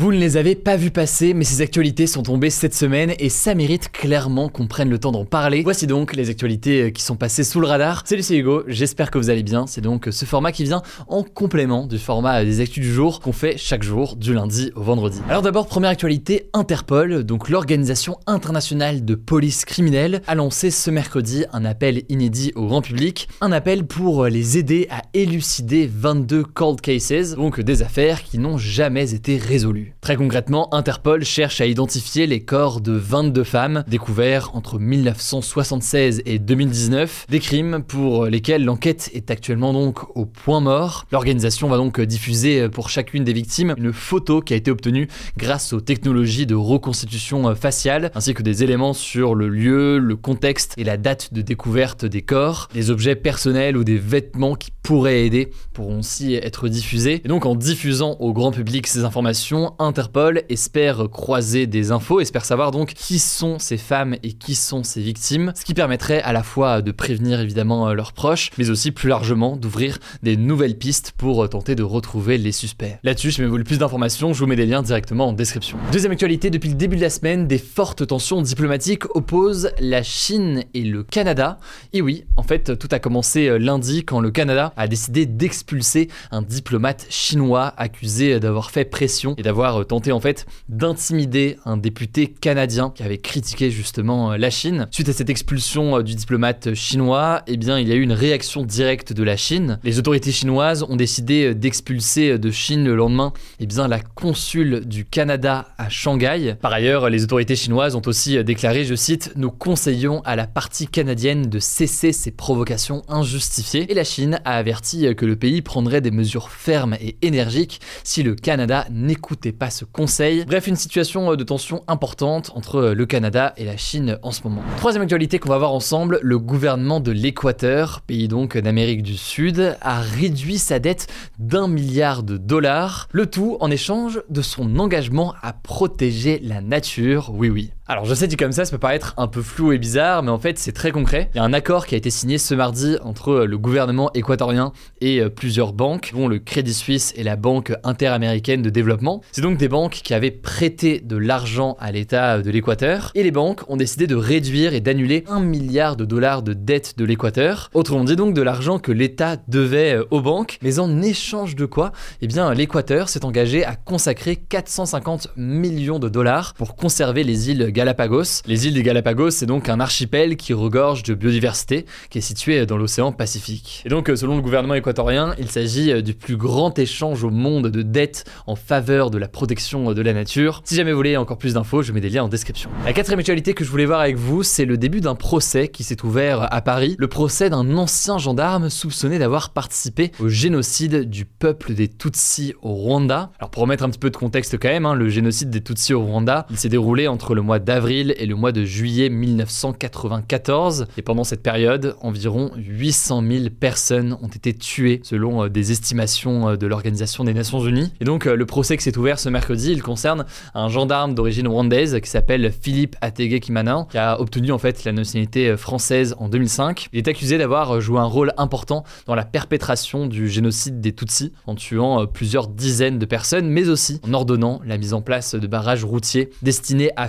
[0.00, 3.28] Vous ne les avez pas vus passer, mais ces actualités sont tombées cette semaine et
[3.28, 5.62] ça mérite clairement qu'on prenne le temps d'en parler.
[5.62, 8.04] Voici donc les actualités euh, qui sont passées sous le radar.
[8.06, 9.66] Salut, c'est Hugo, j'espère que vous allez bien.
[9.66, 13.32] C'est donc ce format qui vient en complément du format des actus du jour qu'on
[13.32, 15.20] fait chaque jour du lundi au vendredi.
[15.28, 21.44] Alors d'abord, première actualité, Interpol, donc l'organisation internationale de police criminelle, a lancé ce mercredi
[21.52, 26.80] un appel inédit au grand public, un appel pour les aider à élucider 22 cold
[26.80, 29.79] cases, donc des affaires qui n'ont jamais été résolues.
[30.00, 36.38] Très concrètement, Interpol cherche à identifier les corps de 22 femmes découverts entre 1976 et
[36.38, 41.06] 2019, des crimes pour lesquels l'enquête est actuellement donc au point mort.
[41.12, 45.72] L'organisation va donc diffuser pour chacune des victimes une photo qui a été obtenue grâce
[45.72, 50.84] aux technologies de reconstitution faciale, ainsi que des éléments sur le lieu, le contexte et
[50.84, 52.68] la date de découverte des corps.
[52.74, 57.20] Des objets personnels ou des vêtements qui pourraient aider pourront aussi être diffusés.
[57.24, 62.44] Et donc en diffusant au grand public ces informations, Interpol espère croiser des infos, espère
[62.44, 66.32] savoir donc qui sont ces femmes et qui sont ces victimes, ce qui permettrait à
[66.32, 71.12] la fois de prévenir évidemment leurs proches, mais aussi plus largement d'ouvrir des nouvelles pistes
[71.16, 72.98] pour tenter de retrouver les suspects.
[73.02, 75.78] Là-dessus, si vous voulez plus d'informations, je vous mets des liens directement en description.
[75.92, 80.64] Deuxième actualité, depuis le début de la semaine, des fortes tensions diplomatiques opposent la Chine
[80.74, 81.58] et le Canada.
[81.92, 86.42] Et oui, en fait, tout a commencé lundi quand le Canada a décidé d'expulser un
[86.42, 92.92] diplomate chinois accusé d'avoir fait pression et d'avoir tenté en fait d'intimider un député canadien
[92.94, 94.86] qui avait critiqué justement la Chine.
[94.90, 98.62] Suite à cette expulsion du diplomate chinois, eh bien il y a eu une réaction
[98.62, 99.78] directe de la Chine.
[99.84, 105.04] Les autorités chinoises ont décidé d'expulser de Chine le lendemain eh bien la consul du
[105.04, 106.54] Canada à Shanghai.
[106.60, 110.86] Par ailleurs, les autorités chinoises ont aussi déclaré, je cite, nous conseillons à la partie
[110.86, 116.00] canadienne de cesser ces provocations injustifiées et la Chine a averti que le pays prendrait
[116.00, 120.44] des mesures fermes et énergiques si le Canada n'écoutait pas ce conseil.
[120.44, 124.62] Bref, une situation de tension importante entre le Canada et la Chine en ce moment.
[124.78, 129.76] Troisième actualité qu'on va voir ensemble, le gouvernement de l'Équateur, pays donc d'Amérique du Sud,
[129.80, 131.06] a réduit sa dette
[131.38, 137.30] d'un milliard de dollars, le tout en échange de son engagement à protéger la nature,
[137.34, 137.70] oui oui.
[137.90, 140.30] Alors je sais dit comme ça, ça peut paraître un peu flou et bizarre, mais
[140.30, 141.28] en fait c'est très concret.
[141.34, 144.70] Il y a un accord qui a été signé ce mardi entre le gouvernement équatorien
[145.00, 149.22] et plusieurs banques, dont le Crédit Suisse et la Banque interaméricaine de développement.
[149.32, 153.32] C'est donc des banques qui avaient prêté de l'argent à l'État de l'Équateur, et les
[153.32, 157.70] banques ont décidé de réduire et d'annuler un milliard de dollars de dettes de l'Équateur.
[157.74, 161.90] Autrement dit donc de l'argent que l'État devait aux banques, mais en échange de quoi?
[162.22, 167.72] Eh bien l'Équateur s'est engagé à consacrer 450 millions de dollars pour conserver les îles
[167.80, 168.42] Galapagos.
[168.44, 172.66] Les îles des Galapagos, c'est donc un archipel qui regorge de biodiversité, qui est situé
[172.66, 173.82] dans l'océan Pacifique.
[173.86, 177.80] Et donc, selon le gouvernement équatorien, il s'agit du plus grand échange au monde de
[177.80, 180.60] dettes en faveur de la protection de la nature.
[180.66, 182.68] Si jamais vous voulez encore plus d'infos, je mets des liens en description.
[182.84, 185.82] La quatrième actualité que je voulais voir avec vous, c'est le début d'un procès qui
[185.82, 186.96] s'est ouvert à Paris.
[186.98, 192.74] Le procès d'un ancien gendarme soupçonné d'avoir participé au génocide du peuple des Tutsis au
[192.74, 193.30] Rwanda.
[193.38, 195.94] Alors, pour remettre un petit peu de contexte quand même, hein, le génocide des Tutsis
[195.94, 200.88] au Rwanda, il s'est déroulé entre le mois d'avril et le mois de juillet 1994.
[200.96, 206.66] Et pendant cette période, environ 800 000 personnes ont été tuées selon des estimations de
[206.66, 207.92] l'Organisation des Nations Unies.
[208.00, 212.00] Et donc le procès qui s'est ouvert ce mercredi, il concerne un gendarme d'origine rwandaise
[212.00, 216.88] qui s'appelle Philippe Atege Kimana, qui a obtenu en fait la nationalité française en 2005.
[216.92, 221.32] Il est accusé d'avoir joué un rôle important dans la perpétration du génocide des Tutsis,
[221.46, 225.46] en tuant plusieurs dizaines de personnes, mais aussi en ordonnant la mise en place de
[225.46, 227.08] barrages routiers destinés à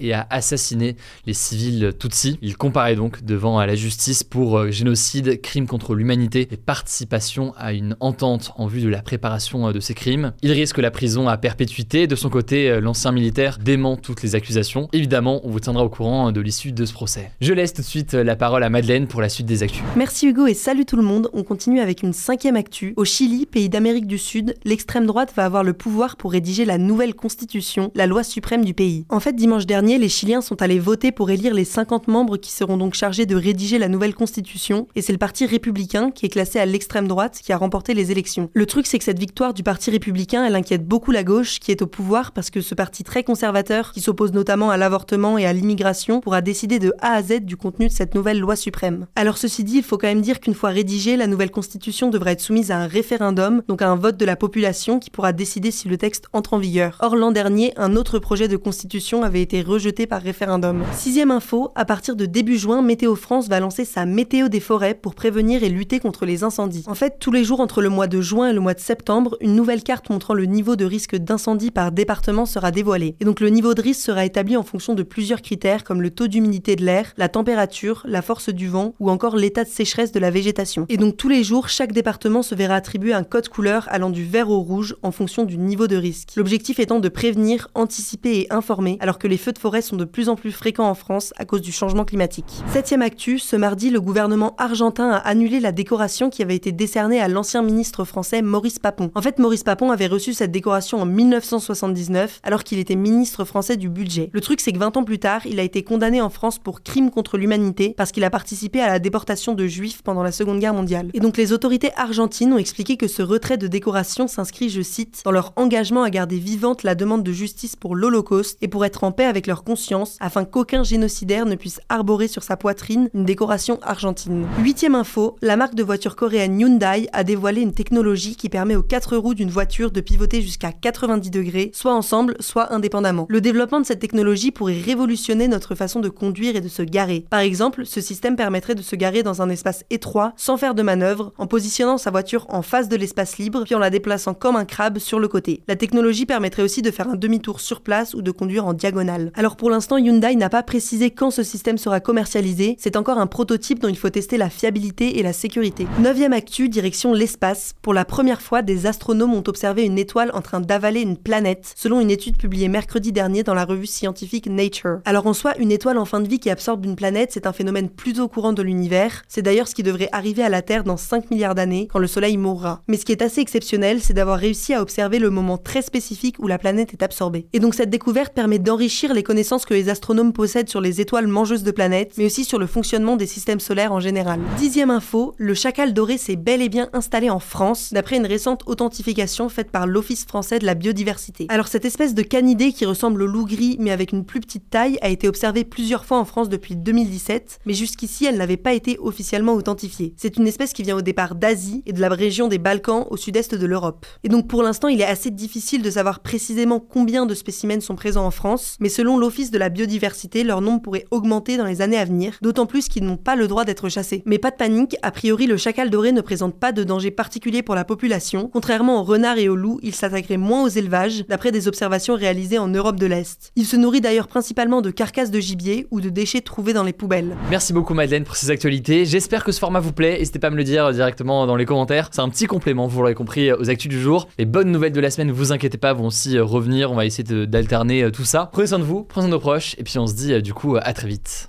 [0.00, 0.96] et à assassiner
[1.26, 2.38] les civils Tutsis.
[2.42, 7.96] Il comparaît donc devant la justice pour génocide, crime contre l'humanité et participation à une
[8.00, 10.32] entente en vue de la préparation de ces crimes.
[10.42, 12.06] Il risque la prison à perpétuité.
[12.06, 14.88] De son côté, l'ancien militaire dément toutes les accusations.
[14.92, 17.30] Évidemment, on vous tiendra au courant de l'issue de ce procès.
[17.40, 19.82] Je laisse tout de suite la parole à Madeleine pour la suite des actus.
[19.96, 21.30] Merci Hugo et salut tout le monde.
[21.32, 22.94] On continue avec une cinquième actu.
[22.96, 26.78] Au Chili, pays d'Amérique du Sud, l'extrême droite va avoir le pouvoir pour rédiger la
[26.78, 29.06] nouvelle constitution, la loi suprême du pays.
[29.08, 32.50] En fait, dimanche dernier, les Chiliens sont allés voter pour élire les 50 membres qui
[32.50, 36.30] seront donc chargés de rédiger la nouvelle constitution, et c'est le parti républicain, qui est
[36.30, 38.48] classé à l'extrême droite, qui a remporté les élections.
[38.54, 41.72] Le truc, c'est que cette victoire du parti républicain, elle inquiète beaucoup la gauche, qui
[41.72, 45.44] est au pouvoir, parce que ce parti très conservateur, qui s'oppose notamment à l'avortement et
[45.44, 49.08] à l'immigration, pourra décider de A à Z du contenu de cette nouvelle loi suprême.
[49.14, 52.32] Alors ceci dit, il faut quand même dire qu'une fois rédigée, la nouvelle constitution devrait
[52.32, 55.70] être soumise à un référendum, donc à un vote de la population qui pourra décider
[55.70, 56.96] si le texte entre en vigueur.
[57.02, 60.82] Or l'an dernier, un autre projet de constitution avait été rejeté par référendum.
[60.92, 64.94] Sixième info, à partir de début juin, Météo France va lancer sa météo des forêts
[64.94, 66.84] pour prévenir et lutter contre les incendies.
[66.86, 69.36] En fait, tous les jours entre le mois de juin et le mois de septembre,
[69.40, 73.16] une nouvelle carte montrant le niveau de risque d'incendie par département sera dévoilée.
[73.20, 76.10] Et donc le niveau de risque sera établi en fonction de plusieurs critères comme le
[76.10, 80.12] taux d'humidité de l'air, la température, la force du vent ou encore l'état de sécheresse
[80.12, 80.86] de la végétation.
[80.88, 84.24] Et donc tous les jours, chaque département se verra attribuer un code couleur allant du
[84.24, 86.32] vert au rouge en fonction du niveau de risque.
[86.36, 90.04] L'objectif étant de prévenir, anticiper et informer alors que les feux de forêt sont de
[90.04, 92.62] plus en plus fréquents en France à cause du changement climatique.
[92.72, 97.20] Septième actu, ce mardi, le gouvernement argentin a annulé la décoration qui avait été décernée
[97.20, 99.10] à l'ancien ministre français Maurice Papon.
[99.14, 103.76] En fait, Maurice Papon avait reçu cette décoration en 1979 alors qu'il était ministre français
[103.76, 104.30] du budget.
[104.32, 106.82] Le truc c'est que 20 ans plus tard, il a été condamné en France pour
[106.82, 110.58] crime contre l'humanité parce qu'il a participé à la déportation de juifs pendant la Seconde
[110.58, 111.10] Guerre mondiale.
[111.14, 115.22] Et donc les autorités argentines ont expliqué que ce retrait de décoration s'inscrit, je cite,
[115.24, 119.04] dans leur engagement à garder vivante la demande de justice pour l'Holocauste et pour être
[119.04, 123.24] en paix avec leur conscience afin qu'aucun génocidaire ne puisse arborer sur sa poitrine une
[123.24, 124.46] décoration argentine.
[124.58, 128.82] Huitième info, la marque de voiture coréenne Hyundai a dévoilé une technologie qui permet aux
[128.82, 133.26] quatre roues d'une voiture de pivoter jusqu'à 90 degrés, soit ensemble, soit indépendamment.
[133.28, 137.24] Le développement de cette technologie pourrait révolutionner notre façon de conduire et de se garer.
[137.30, 140.82] Par exemple, ce système permettrait de se garer dans un espace étroit, sans faire de
[140.82, 144.56] manœuvre, en positionnant sa voiture en face de l'espace libre, puis en la déplaçant comme
[144.56, 145.62] un crabe sur le côté.
[145.68, 149.03] La technologie permettrait aussi de faire un demi-tour sur place ou de conduire en diagonale.
[149.34, 153.26] Alors pour l'instant, Hyundai n'a pas précisé quand ce système sera commercialisé, c'est encore un
[153.26, 155.86] prototype dont il faut tester la fiabilité et la sécurité.
[155.98, 157.74] Neuvième actu, direction l'espace.
[157.82, 161.72] Pour la première fois, des astronomes ont observé une étoile en train d'avaler une planète,
[161.76, 165.00] selon une étude publiée mercredi dernier dans la revue scientifique Nature.
[165.04, 167.52] Alors en soi, une étoile en fin de vie qui absorbe une planète, c'est un
[167.52, 169.22] phénomène plutôt courant de l'univers.
[169.28, 172.06] C'est d'ailleurs ce qui devrait arriver à la Terre dans 5 milliards d'années, quand le
[172.06, 172.82] Soleil mourra.
[172.88, 176.36] Mais ce qui est assez exceptionnel, c'est d'avoir réussi à observer le moment très spécifique
[176.38, 177.46] où la planète est absorbée.
[177.52, 181.26] Et donc cette découverte permet d'enrichir les connaissances que les astronomes possèdent sur les étoiles
[181.26, 184.40] mangeuses de planètes, mais aussi sur le fonctionnement des systèmes solaires en général.
[184.56, 188.62] Dixième info, le chacal doré s'est bel et bien installé en France, d'après une récente
[188.66, 191.46] authentification faite par l'Office français de la biodiversité.
[191.48, 194.70] Alors cette espèce de canidé qui ressemble au loup gris mais avec une plus petite
[194.70, 198.74] taille a été observée plusieurs fois en France depuis 2017, mais jusqu'ici elle n'avait pas
[198.74, 200.14] été officiellement authentifiée.
[200.16, 203.16] C'est une espèce qui vient au départ d'Asie et de la région des Balkans au
[203.16, 204.06] sud-est de l'Europe.
[204.22, 207.96] Et donc pour l'instant il est assez difficile de savoir précisément combien de spécimens sont
[207.96, 211.80] présents en France, mais selon l'Office de la biodiversité, leur nombre pourrait augmenter dans les
[211.80, 214.22] années à venir, d'autant plus qu'ils n'ont pas le droit d'être chassés.
[214.26, 217.62] Mais pas de panique, a priori le chacal doré ne présente pas de danger particulier
[217.62, 221.50] pour la population, contrairement aux renards et aux loups, il s'attaquerait moins aux élevages, d'après
[221.50, 223.52] des observations réalisées en Europe de l'Est.
[223.56, 226.92] Il se nourrit d'ailleurs principalement de carcasses de gibier ou de déchets trouvés dans les
[226.92, 227.38] poubelles.
[227.48, 229.06] Merci beaucoup Madeleine pour ces actualités.
[229.06, 230.18] J'espère que ce format vous plaît.
[230.18, 232.10] N'hésitez pas à me le dire directement dans les commentaires.
[232.12, 234.28] C'est un petit complément, vous l'aurez compris, aux actus du jour.
[234.38, 236.92] Les bonnes nouvelles de la semaine, vous inquiétez pas, vont aussi euh, revenir.
[236.92, 238.50] On va essayer d'alterner euh, tout ça.
[238.52, 240.76] Prenez de vous, prenez soin nos proches, et puis on se dit euh, du coup
[240.76, 241.48] à très vite.